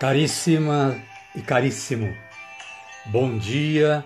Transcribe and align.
Caríssima 0.00 0.96
e 1.36 1.42
caríssimo, 1.42 2.16
bom 3.04 3.36
dia, 3.36 4.02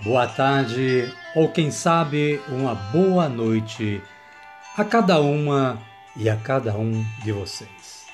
boa 0.00 0.26
tarde 0.26 1.14
ou 1.32 1.48
quem 1.48 1.70
sabe 1.70 2.42
uma 2.48 2.74
boa 2.74 3.28
noite 3.28 4.02
a 4.76 4.84
cada 4.84 5.20
uma 5.20 5.80
e 6.16 6.28
a 6.28 6.34
cada 6.34 6.76
um 6.76 7.06
de 7.22 7.30
vocês. 7.30 8.04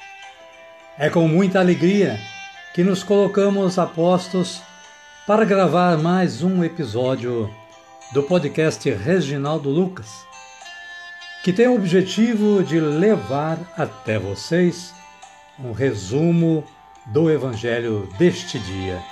É 0.99 1.09
com 1.09 1.27
muita 1.27 1.61
alegria 1.61 2.21
que 2.75 2.85
nos 2.85 3.03
colocamos 3.03 3.79
a 3.79 3.87
postos 3.87 4.61
para 5.27 5.47
gravar 5.47 5.97
mais 5.97 6.43
um 6.43 6.63
episódio 6.63 7.51
do 8.13 8.23
podcast 8.25 8.91
Reginaldo 8.91 9.71
Lucas, 9.71 10.27
que 11.43 11.55
tem 11.55 11.69
o 11.69 11.75
objetivo 11.75 12.63
de 12.63 12.79
levar 12.79 13.59
até 13.79 14.19
vocês 14.19 14.93
um 15.59 15.73
resumo 15.73 16.63
do 17.07 17.31
Evangelho 17.31 18.09
deste 18.19 18.59
dia. 18.59 19.03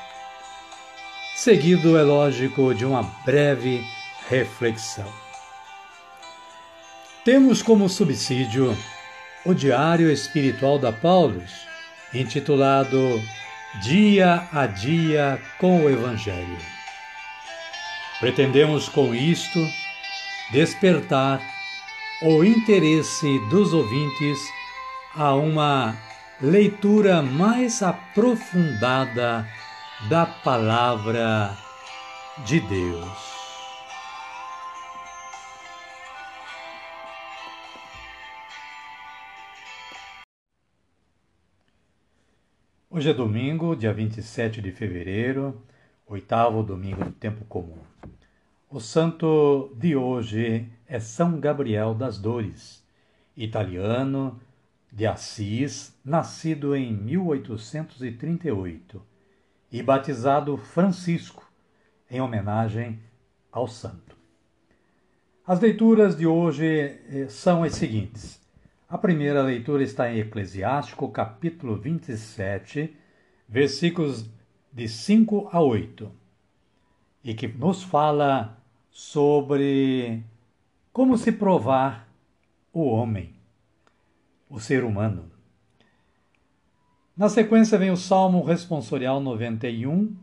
Seguido, 1.35 1.99
é 1.99 2.03
lógico, 2.03 2.75
de 2.75 2.85
uma 2.85 3.03
breve 3.25 3.85
reflexão. 4.29 5.11
Temos 7.25 7.63
como 7.63 7.89
subsídio 7.89 8.77
o 9.45 9.55
Diário 9.55 10.11
Espiritual 10.11 10.79
da 10.79 10.93
Paulus, 10.93 11.67
intitulado 12.15 13.21
Dia 13.83 14.49
a 14.53 14.67
Dia 14.67 15.41
com 15.59 15.85
o 15.85 15.91
Evangelho. 15.91 16.59
Pretendemos 18.21 18.89
com 18.89 19.15
isto 19.15 19.59
despertar 20.53 21.41
o 22.23 22.45
interesse 22.45 23.39
dos 23.51 23.73
ouvintes 23.73 24.39
a 25.17 25.35
uma 25.35 25.97
leitura 26.43 27.23
mais 27.23 27.85
aprofundada 27.85 29.47
da 30.11 30.27
Palavra 30.27 31.57
de 32.45 32.59
Deus. 32.59 33.33
Hoje 42.91 43.11
é 43.11 43.15
domingo, 43.15 43.77
dia 43.77 43.95
27 43.95 44.61
de 44.61 44.73
fevereiro, 44.73 45.63
oitavo 46.09 46.65
domingo 46.65 47.05
do 47.05 47.13
tempo 47.13 47.45
comum. 47.45 47.79
O 48.69 48.81
santo 48.81 49.73
de 49.79 49.95
hoje 49.95 50.69
é 50.89 50.99
São 50.99 51.39
Gabriel 51.39 51.95
das 51.95 52.19
Dores, 52.19 52.83
italiano, 53.37 54.41
de 54.93 55.07
Assis, 55.07 55.99
nascido 56.05 56.77
em 56.77 56.93
1838 56.93 59.03
e 59.73 59.83
batizado 59.83 60.59
Francisco, 60.59 61.51
em 62.11 62.21
homenagem 62.21 63.01
ao 63.51 63.67
santo. 63.67 64.15
As 65.47 65.59
leituras 65.61 66.15
de 66.15 66.27
hoje 66.27 66.67
eh, 66.67 67.27
são 67.31 67.63
as 67.63 67.75
seguintes. 67.75 68.39
A 68.87 68.99
primeira 68.99 69.43
leitura 69.43 69.83
está 69.83 70.13
em 70.13 70.19
Eclesiástico, 70.19 71.09
capítulo 71.09 71.77
27, 71.77 72.95
versículos 73.49 74.29
de 74.71 74.87
5 74.87 75.49
a 75.51 75.59
8, 75.59 76.13
e 77.25 77.33
que 77.33 77.49
nos 77.49 77.83
fala 77.83 78.59
sobre 78.91 80.23
como 80.93 81.17
se 81.17 81.33
provar 81.33 82.07
o 82.71 82.85
homem 82.85 83.41
o 84.53 84.61
ser 84.61 84.85
humano. 84.85 85.31
Na 87.17 87.31
sequência 87.31 87.79
vem 87.79 87.91
o 87.91 87.97
Salmo 87.97 88.45
Responsorial 88.45 89.19
91, 89.19 90.15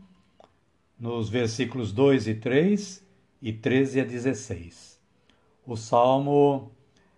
nos 0.98 1.28
versículos 1.28 1.92
2 1.92 2.28
e 2.28 2.34
3 2.36 3.04
e 3.42 3.52
13 3.52 4.00
a 4.00 4.04
16. 4.04 5.00
O 5.66 5.76
salmo 5.76 6.70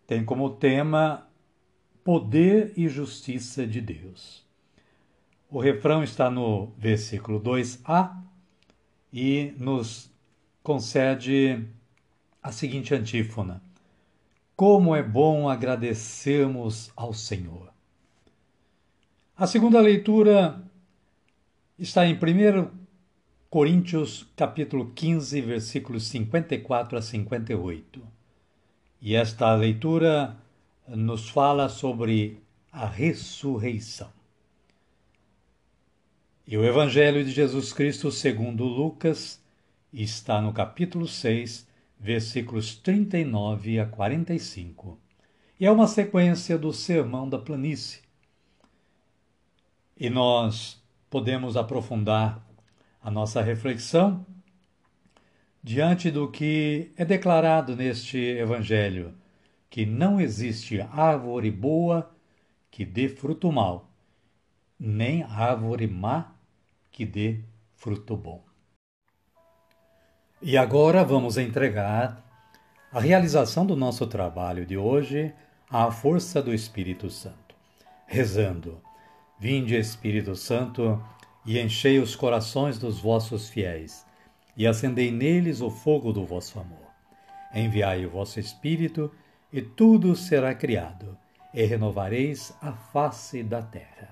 tem 0.06 0.24
como 0.24 0.50
tema 0.50 1.28
poder 2.02 2.72
e 2.76 2.88
justiça 2.88 3.66
de 3.66 3.82
Deus. 3.82 4.42
O 5.50 5.60
refrão 5.60 6.02
está 6.02 6.30
no 6.30 6.68
versículo 6.78 7.38
2a 7.38 8.16
e 9.12 9.52
nos 9.58 10.10
concede 10.62 11.62
a 12.42 12.50
seguinte 12.50 12.94
antífona: 12.94 13.62
como 14.62 14.94
é 14.94 15.02
bom 15.02 15.48
agradecermos 15.48 16.92
ao 16.94 17.12
Senhor. 17.12 17.72
A 19.36 19.44
segunda 19.44 19.80
leitura 19.80 20.62
está 21.76 22.06
em 22.06 22.14
1 22.14 22.70
Coríntios, 23.50 24.24
capítulo 24.36 24.92
15, 24.94 25.40
versículos 25.40 26.04
54 26.04 26.96
a 26.96 27.02
58. 27.02 28.06
E 29.00 29.16
esta 29.16 29.52
leitura 29.56 30.36
nos 30.86 31.28
fala 31.28 31.68
sobre 31.68 32.40
a 32.70 32.86
ressurreição. 32.86 34.12
E 36.46 36.56
o 36.56 36.64
Evangelho 36.64 37.24
de 37.24 37.32
Jesus 37.32 37.72
Cristo, 37.72 38.12
segundo 38.12 38.62
Lucas, 38.62 39.42
está 39.92 40.40
no 40.40 40.52
capítulo 40.52 41.08
6, 41.08 41.66
versículos 42.02 42.74
39 42.74 43.78
a 43.78 43.86
45. 43.86 44.98
E 45.58 45.64
é 45.64 45.70
uma 45.70 45.86
sequência 45.86 46.58
do 46.58 46.72
Sermão 46.72 47.28
da 47.28 47.38
Planície. 47.38 48.00
E 49.96 50.10
nós 50.10 50.82
podemos 51.08 51.56
aprofundar 51.56 52.44
a 53.00 53.08
nossa 53.08 53.40
reflexão 53.40 54.26
diante 55.62 56.10
do 56.10 56.28
que 56.28 56.90
é 56.96 57.04
declarado 57.04 57.76
neste 57.76 58.18
Evangelho, 58.18 59.14
que 59.70 59.86
não 59.86 60.20
existe 60.20 60.80
árvore 60.80 61.52
boa 61.52 62.12
que 62.68 62.84
dê 62.84 63.08
fruto 63.08 63.52
mal, 63.52 63.88
nem 64.76 65.22
árvore 65.22 65.86
má 65.86 66.34
que 66.90 67.06
dê 67.06 67.44
fruto 67.76 68.16
bom. 68.16 68.51
E 70.44 70.56
agora 70.56 71.04
vamos 71.04 71.38
entregar 71.38 72.20
a 72.90 72.98
realização 72.98 73.64
do 73.64 73.76
nosso 73.76 74.08
trabalho 74.08 74.66
de 74.66 74.76
hoje 74.76 75.32
à 75.70 75.88
força 75.92 76.42
do 76.42 76.52
Espírito 76.52 77.08
Santo, 77.08 77.54
rezando: 78.08 78.80
Vinde, 79.38 79.76
Espírito 79.76 80.34
Santo, 80.34 81.00
e 81.46 81.60
enchei 81.60 82.00
os 82.00 82.16
corações 82.16 82.76
dos 82.76 82.98
vossos 82.98 83.48
fiéis, 83.48 84.04
e 84.56 84.66
acendei 84.66 85.12
neles 85.12 85.60
o 85.60 85.70
fogo 85.70 86.12
do 86.12 86.26
vosso 86.26 86.58
amor. 86.58 86.90
Enviai 87.54 88.04
o 88.04 88.10
vosso 88.10 88.40
Espírito, 88.40 89.12
e 89.52 89.62
tudo 89.62 90.16
será 90.16 90.52
criado, 90.56 91.16
e 91.54 91.62
renovareis 91.64 92.52
a 92.60 92.72
face 92.72 93.44
da 93.44 93.62
terra. 93.62 94.08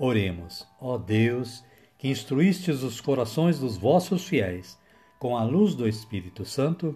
Oremos, 0.00 0.66
ó 0.80 0.98
Deus, 0.98 1.64
que 1.96 2.08
instruístes 2.08 2.82
os 2.82 3.00
corações 3.00 3.60
dos 3.60 3.76
vossos 3.76 4.26
fiéis 4.26 4.82
com 5.24 5.38
a 5.38 5.42
luz 5.42 5.74
do 5.74 5.88
Espírito 5.88 6.44
Santo, 6.44 6.94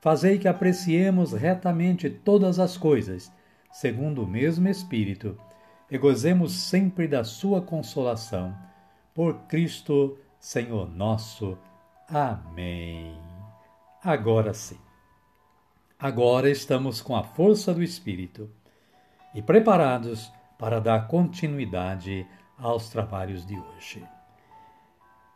fazei 0.00 0.38
que 0.38 0.48
apreciemos 0.48 1.34
retamente 1.34 2.08
todas 2.08 2.58
as 2.58 2.78
coisas, 2.78 3.30
segundo 3.70 4.22
o 4.22 4.26
mesmo 4.26 4.66
Espírito, 4.68 5.38
e 5.90 5.98
gozemos 5.98 6.52
sempre 6.52 7.06
da 7.06 7.24
Sua 7.24 7.60
consolação. 7.60 8.56
Por 9.14 9.40
Cristo, 9.40 10.16
Senhor 10.40 10.88
nosso. 10.88 11.58
Amém. 12.08 13.14
Agora 14.02 14.54
sim. 14.54 14.78
Agora 15.98 16.48
estamos 16.48 17.02
com 17.02 17.14
a 17.14 17.22
força 17.22 17.74
do 17.74 17.82
Espírito 17.82 18.48
e 19.34 19.42
preparados 19.42 20.32
para 20.58 20.80
dar 20.80 21.06
continuidade 21.06 22.26
aos 22.56 22.88
trabalhos 22.88 23.44
de 23.44 23.58
hoje. 23.58 24.02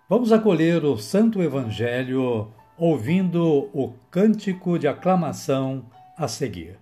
Vamos 0.09 0.33
acolher 0.33 0.85
o 0.85 0.99
Santo 0.99 1.41
Evangelho 1.41 2.53
ouvindo 2.77 3.71
o 3.73 3.95
cântico 4.11 4.79
de 4.79 4.89
aclamação 4.89 5.85
a 6.17 6.27
seguir. 6.27 6.82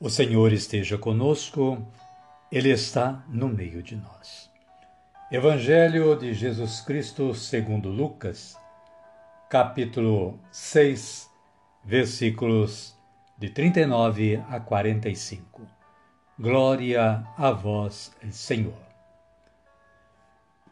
O 0.00 0.08
Senhor 0.08 0.52
esteja 0.52 0.96
conosco, 0.96 1.84
Ele 2.52 2.70
está 2.70 3.24
no 3.28 3.48
meio 3.48 3.82
de 3.82 3.96
nós. 3.96 4.48
Evangelho 5.28 6.14
de 6.14 6.32
Jesus 6.34 6.80
Cristo 6.80 7.34
segundo 7.34 7.88
Lucas, 7.88 8.56
capítulo 9.50 10.38
6, 10.52 11.28
versículos 11.84 12.96
de 13.36 13.50
39 13.50 14.40
a 14.48 14.60
45. 14.60 15.62
Glória 16.38 17.26
a 17.36 17.50
vós, 17.50 18.14
Senhor. 18.30 18.78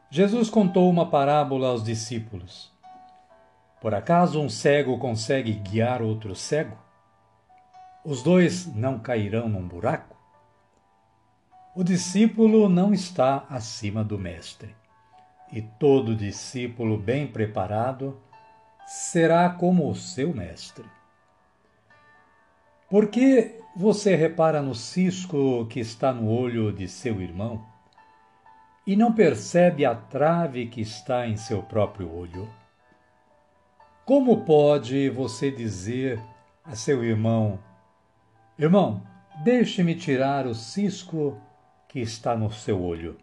Jesus 0.09 0.49
contou 0.49 0.89
uma 0.89 1.11
parábola 1.11 1.71
aos 1.71 1.83
discípulos. 1.83 2.71
Por 3.81 3.93
acaso 3.93 4.41
um 4.41 4.49
cego 4.49 4.97
consegue 4.99 5.51
guiar 5.51 6.01
outro 6.01 6.33
cego? 6.37 6.86
Os 8.07 8.23
dois 8.23 8.73
não 8.73 9.01
cairão 9.01 9.49
num 9.49 9.67
buraco? 9.67 10.17
O 11.75 11.83
discípulo 11.83 12.69
não 12.69 12.95
está 12.95 13.45
acima 13.51 14.05
do 14.05 14.17
mestre, 14.17 14.77
e 15.51 15.61
todo 15.61 16.15
discípulo 16.15 16.97
bem 16.97 17.27
preparado 17.27 18.17
será 18.87 19.51
como 19.51 19.91
o 19.91 19.95
seu 19.97 20.33
mestre. 20.33 20.85
Por 22.89 23.09
que 23.09 23.59
você 23.75 24.15
repara 24.15 24.63
no 24.63 24.73
cisco 24.73 25.67
que 25.67 25.81
está 25.81 26.13
no 26.13 26.31
olho 26.31 26.73
de 26.73 26.87
seu 26.87 27.21
irmão 27.21 27.67
e 28.87 28.95
não 28.95 29.13
percebe 29.13 29.85
a 29.85 29.97
trave 29.97 30.69
que 30.69 30.81
está 30.81 31.27
em 31.27 31.37
seu 31.37 31.61
próprio 31.61 32.09
olho? 32.17 32.49
Como 34.05 34.45
pode 34.45 35.11
você 35.11 35.51
dizer 35.51 36.23
a 36.65 36.77
seu 36.77 37.03
irmão: 37.03 37.59
Irmão, 38.59 39.03
deixe-me 39.45 39.95
tirar 39.95 40.47
o 40.47 40.55
cisco 40.55 41.39
que 41.87 42.01
está 42.01 42.35
no 42.35 42.51
seu 42.51 42.83
olho. 42.83 43.19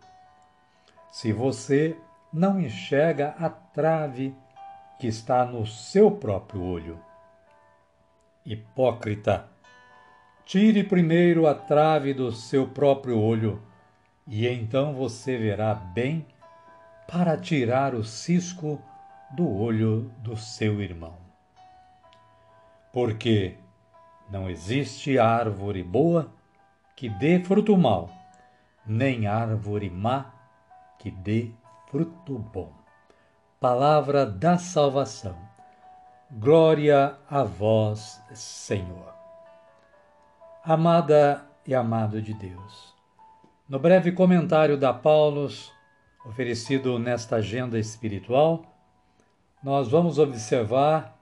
Se 1.12 1.34
você 1.34 1.98
não 2.32 2.60
enxerga 2.60 3.36
a 3.40 3.50
trave 3.50 4.36
que 5.00 5.08
está 5.08 5.44
no 5.44 5.66
seu 5.66 6.12
próprio 6.12 6.62
olho. 6.62 7.00
Hipócrita, 8.46 9.50
tire 10.46 10.84
primeiro 10.84 11.48
a 11.48 11.56
trave 11.56 12.14
do 12.14 12.32
seu 12.32 12.68
próprio 12.68 13.20
olho, 13.20 13.60
e 14.28 14.48
então 14.48 14.94
você 14.94 15.36
verá 15.36 15.74
bem 15.74 16.28
para 17.08 17.38
tirar 17.38 17.96
o 17.96 18.04
cisco 18.04 18.80
do 19.36 19.50
olho 19.50 20.12
do 20.20 20.38
seu 20.38 20.80
irmão. 20.80 21.18
Porque 22.92 23.58
não 24.30 24.50
existe 24.50 25.18
árvore 25.18 25.84
boa 25.84 26.32
que 26.96 27.10
dê 27.10 27.44
fruto 27.44 27.78
mau, 27.78 28.10
nem 28.86 29.28
árvore 29.28 29.90
má 29.90 30.34
que 31.00 31.12
dê 31.12 31.52
fruto 31.90 32.40
bom. 32.40 32.72
Palavra 33.60 34.26
da 34.26 34.58
salvação. 34.58 35.38
Glória 36.32 37.18
a 37.30 37.44
vós, 37.44 38.22
Senhor. 38.34 39.14
Amada 40.64 41.46
e 41.66 41.76
amado 41.76 42.22
de 42.22 42.34
Deus, 42.34 42.94
no 43.68 43.80
breve 43.80 44.12
comentário 44.12 44.78
da 44.78 44.94
Paulus, 44.94 45.72
oferecido 46.26 47.00
nesta 47.00 47.38
agenda 47.38 47.80
espiritual, 47.80 48.64
nós 49.64 49.90
vamos 49.90 50.20
observar 50.20 51.18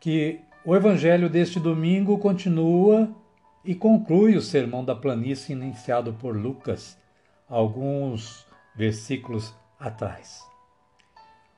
que 0.00 0.40
o 0.64 0.74
evangelho 0.74 1.28
deste 1.28 1.60
domingo 1.60 2.18
continua 2.18 3.14
e 3.62 3.74
conclui 3.74 4.34
o 4.34 4.40
sermão 4.40 4.82
da 4.82 4.96
planície 4.96 5.52
iniciado 5.52 6.14
por 6.14 6.34
Lucas, 6.34 6.98
alguns 7.46 8.46
versículos 8.74 9.54
atrás. 9.78 10.40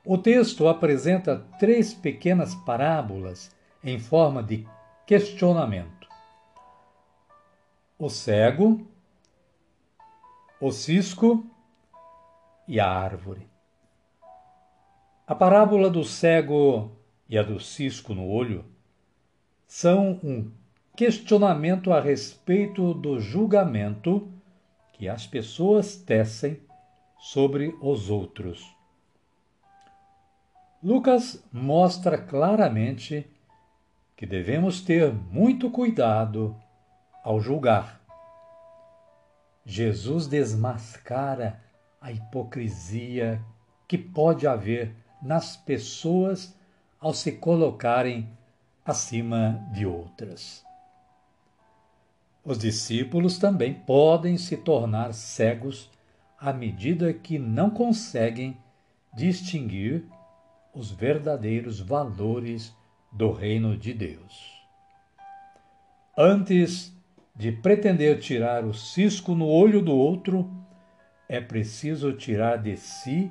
O 0.05 0.17
texto 0.17 0.67
apresenta 0.67 1.45
três 1.57 1.93
pequenas 1.93 2.53
parábolas 2.53 3.49
em 3.81 3.97
forma 3.97 4.43
de 4.43 4.67
questionamento: 5.05 6.09
o 7.97 8.09
cego, 8.09 8.85
o 10.59 10.69
cisco 10.71 11.45
e 12.67 12.77
a 12.77 12.89
árvore. 12.89 13.47
A 15.25 15.35
parábola 15.35 15.89
do 15.89 16.03
cego 16.03 16.91
e 17.29 17.37
a 17.37 17.43
do 17.43 17.59
cisco 17.59 18.13
no 18.13 18.27
olho 18.27 18.76
são 19.67 20.19
um 20.23 20.49
questionamento 20.95 21.91
a 21.91 21.99
respeito 21.99 22.93
do 22.93 23.19
julgamento 23.19 24.31
que 24.93 25.09
as 25.09 25.27
pessoas 25.27 25.95
tecem 25.95 26.59
sobre 27.19 27.75
os 27.81 28.09
outros. 28.09 28.65
Lucas 30.81 31.43
mostra 31.51 32.17
claramente 32.17 33.27
que 34.15 34.25
devemos 34.25 34.81
ter 34.81 35.13
muito 35.13 35.69
cuidado 35.69 36.55
ao 37.23 37.39
julgar. 37.39 38.01
Jesus 39.65 40.27
desmascara 40.27 41.61
a 41.99 42.11
hipocrisia 42.11 43.43
que 43.87 43.97
pode 43.97 44.47
haver 44.47 44.95
nas 45.21 45.57
pessoas 45.57 46.55
ao 46.99 47.13
se 47.13 47.33
colocarem 47.33 48.36
acima 48.87 49.67
de 49.73 49.85
outras. 49.85 50.65
Os 52.41 52.57
discípulos 52.57 53.37
também 53.37 53.73
podem 53.73 54.37
se 54.37 54.55
tornar 54.55 55.13
cegos 55.13 55.91
à 56.39 56.53
medida 56.53 57.13
que 57.13 57.37
não 57.37 57.69
conseguem 57.69 58.57
distinguir 59.13 60.05
os 60.73 60.89
verdadeiros 60.89 61.81
valores 61.81 62.73
do 63.11 63.33
reino 63.33 63.75
de 63.75 63.93
Deus. 63.93 64.55
Antes 66.17 66.95
de 67.35 67.51
pretender 67.51 68.19
tirar 68.19 68.63
o 68.63 68.73
cisco 68.73 69.35
no 69.35 69.47
olho 69.47 69.81
do 69.81 69.93
outro, 69.93 70.49
é 71.27 71.41
preciso 71.41 72.13
tirar 72.13 72.57
de 72.57 72.77
si 72.77 73.29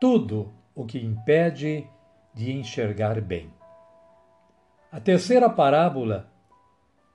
tudo 0.00 0.50
o 0.74 0.86
que 0.86 0.98
impede 0.98 1.86
de 2.34 2.52
enxergar 2.52 3.20
bem. 3.20 3.55
A 4.96 5.00
terceira 5.00 5.50
parábola 5.50 6.26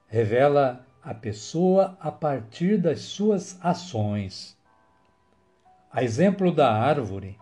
revela 0.08 0.86
a 1.02 1.16
pessoa 1.16 1.98
a 2.00 2.12
partir 2.12 2.78
das 2.78 3.02
suas 3.02 3.58
ações. 3.60 4.56
A 5.92 6.04
exemplo 6.04 6.54
da 6.54 6.72
árvore, 6.72 7.40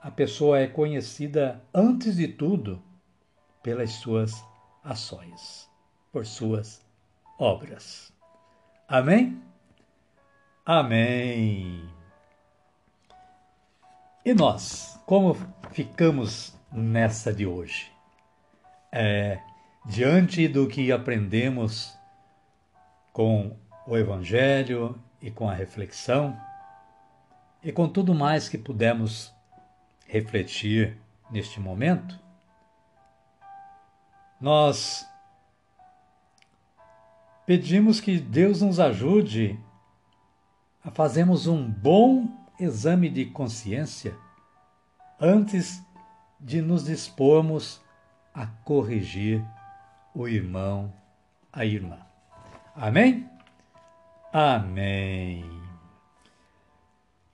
a 0.00 0.12
pessoa 0.12 0.60
é 0.60 0.68
conhecida 0.68 1.60
antes 1.74 2.14
de 2.14 2.28
tudo 2.28 2.80
pelas 3.64 3.90
suas 3.94 4.44
ações, 4.84 5.68
por 6.12 6.24
suas 6.24 6.80
obras. 7.36 8.12
Amém? 8.86 9.42
Amém. 10.64 11.82
E 14.24 14.32
nós, 14.34 15.00
como 15.04 15.36
ficamos 15.72 16.56
nessa 16.70 17.34
de 17.34 17.44
hoje? 17.44 17.90
É, 18.92 19.40
diante 19.84 20.48
do 20.48 20.66
que 20.66 20.90
aprendemos 20.90 21.96
com 23.12 23.56
o 23.86 23.96
Evangelho 23.96 24.98
e 25.20 25.30
com 25.30 25.48
a 25.48 25.54
reflexão, 25.54 26.38
e 27.62 27.70
com 27.70 27.88
tudo 27.88 28.14
mais 28.14 28.48
que 28.48 28.58
pudemos 28.58 29.32
refletir 30.06 30.98
neste 31.30 31.60
momento, 31.60 32.18
nós 34.40 35.06
pedimos 37.46 38.00
que 38.00 38.18
Deus 38.18 38.62
nos 38.62 38.80
ajude 38.80 39.58
a 40.82 40.90
fazermos 40.90 41.46
um 41.46 41.70
bom 41.70 42.28
exame 42.58 43.08
de 43.08 43.26
consciência 43.26 44.16
antes 45.20 45.82
de 46.38 46.60
nos 46.60 46.84
dispormos 46.84 47.80
a 48.34 48.46
corrigir 48.46 49.44
o 50.14 50.28
irmão, 50.28 50.92
a 51.52 51.64
irmã. 51.64 51.98
Amém? 52.76 53.28
Amém. 54.32 55.44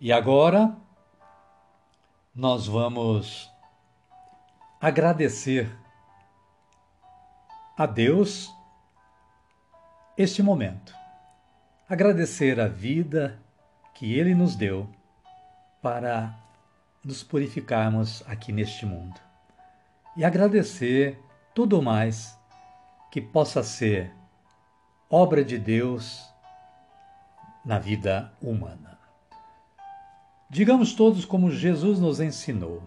E 0.01 0.11
agora 0.11 0.75
nós 2.35 2.67
vamos 2.67 3.51
agradecer 4.81 5.71
a 7.77 7.85
Deus 7.85 8.51
este 10.17 10.43
momento. 10.43 10.95
Agradecer 11.89 12.59
a 12.61 12.67
vida 12.67 13.39
que 13.95 14.15
Ele 14.19 14.35
nos 14.35 14.57
deu 14.57 14.89
para 15.83 16.35
nos 17.05 17.23
purificarmos 17.23 18.23
aqui 18.27 18.53
neste 18.53 18.87
mundo. 18.87 19.21
E 20.17 20.25
agradecer 20.25 21.19
tudo 21.55 21.83
mais 21.83 22.40
que 23.11 23.21
possa 23.21 23.63
ser 23.63 24.15
obra 25.09 25.45
de 25.45 25.59
Deus 25.59 26.33
na 27.65 27.79
vida 27.79 28.33
humana. 28.41 28.99
Digamos 30.49 30.95
todos 30.95 31.25
como 31.25 31.51
Jesus 31.51 31.99
nos 31.99 32.21
ensinou: 32.21 32.83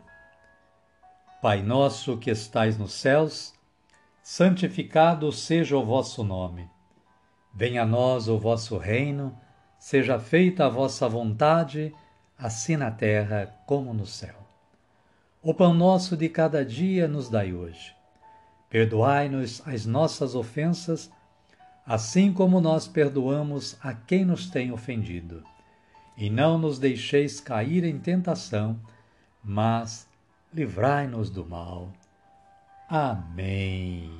Pai 1.41 1.61
nosso 1.61 2.17
que 2.17 2.31
estais 2.31 2.77
nos 2.77 2.93
céus, 2.93 3.53
santificado 4.21 5.31
seja 5.31 5.77
o 5.77 5.85
vosso 5.85 6.23
nome. 6.23 6.69
Venha 7.53 7.83
a 7.83 7.85
nós 7.85 8.27
o 8.27 8.39
vosso 8.39 8.77
reino, 8.77 9.37
seja 9.77 10.17
feita 10.17 10.65
a 10.65 10.69
vossa 10.69 11.07
vontade, 11.07 11.93
assim 12.37 12.77
na 12.77 12.89
terra 12.89 13.53
como 13.65 13.93
no 13.93 14.05
céu. 14.05 14.35
O 15.41 15.53
pão 15.53 15.73
nosso 15.73 16.15
de 16.15 16.29
cada 16.29 16.65
dia 16.65 17.07
nos 17.07 17.29
dai 17.29 17.53
hoje. 17.53 17.92
Perdoai-nos 18.73 19.61
as 19.67 19.85
nossas 19.85 20.33
ofensas, 20.33 21.11
assim 21.85 22.33
como 22.33 22.59
nós 22.59 22.87
perdoamos 22.87 23.77
a 23.79 23.93
quem 23.93 24.25
nos 24.25 24.49
tem 24.49 24.71
ofendido. 24.71 25.43
E 26.17 26.27
não 26.27 26.57
nos 26.57 26.79
deixeis 26.79 27.39
cair 27.39 27.83
em 27.83 27.99
tentação, 27.99 28.79
mas 29.43 30.09
livrai-nos 30.51 31.29
do 31.29 31.45
mal. 31.45 31.93
Amém. 32.89 34.11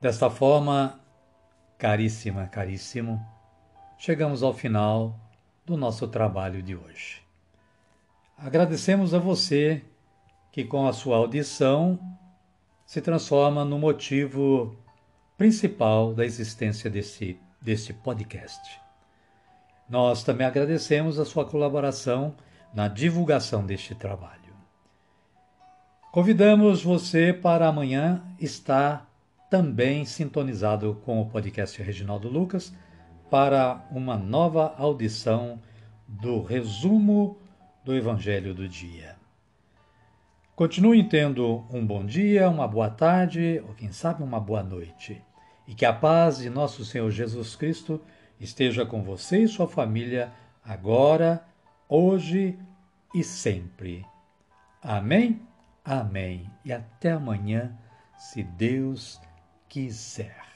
Desta 0.00 0.30
forma, 0.30 0.98
caríssima, 1.76 2.46
caríssimo, 2.46 3.22
chegamos 3.98 4.42
ao 4.42 4.54
final 4.54 5.20
do 5.66 5.76
nosso 5.76 6.08
trabalho 6.08 6.62
de 6.62 6.74
hoje. 6.74 7.20
Agradecemos 8.38 9.12
a 9.12 9.18
você 9.18 9.84
que, 10.54 10.64
com 10.64 10.86
a 10.86 10.92
sua 10.92 11.16
audição, 11.16 11.98
se 12.86 13.00
transforma 13.00 13.64
no 13.64 13.76
motivo 13.76 14.76
principal 15.36 16.14
da 16.14 16.24
existência 16.24 16.88
desse, 16.88 17.36
desse 17.60 17.92
podcast. 17.92 18.80
Nós 19.90 20.22
também 20.22 20.46
agradecemos 20.46 21.18
a 21.18 21.24
sua 21.24 21.44
colaboração 21.44 22.36
na 22.72 22.86
divulgação 22.86 23.66
deste 23.66 23.96
trabalho. 23.96 24.54
Convidamos 26.12 26.84
você 26.84 27.32
para 27.32 27.66
amanhã 27.66 28.22
estar 28.38 29.10
também 29.50 30.04
sintonizado 30.04 31.02
com 31.04 31.20
o 31.20 31.28
podcast 31.28 31.82
Reginaldo 31.82 32.28
Lucas 32.28 32.72
para 33.28 33.84
uma 33.90 34.16
nova 34.16 34.72
audição 34.78 35.60
do 36.06 36.44
resumo 36.44 37.38
do 37.84 37.92
Evangelho 37.92 38.54
do 38.54 38.68
dia. 38.68 39.23
Continue 40.56 41.02
tendo 41.08 41.66
um 41.68 41.84
bom 41.84 42.06
dia, 42.06 42.48
uma 42.48 42.68
boa 42.68 42.88
tarde 42.88 43.60
ou 43.66 43.74
quem 43.74 43.90
sabe 43.90 44.22
uma 44.22 44.38
boa 44.38 44.62
noite. 44.62 45.20
E 45.66 45.74
que 45.74 45.84
a 45.84 45.92
paz 45.92 46.38
de 46.38 46.48
nosso 46.48 46.84
Senhor 46.84 47.10
Jesus 47.10 47.56
Cristo 47.56 48.00
esteja 48.38 48.86
com 48.86 49.02
você 49.02 49.42
e 49.42 49.48
sua 49.48 49.66
família 49.66 50.32
agora, 50.64 51.44
hoje 51.88 52.56
e 53.12 53.24
sempre. 53.24 54.06
Amém? 54.80 55.42
Amém. 55.84 56.48
E 56.64 56.72
até 56.72 57.10
amanhã, 57.10 57.76
se 58.16 58.44
Deus 58.44 59.20
quiser. 59.68 60.53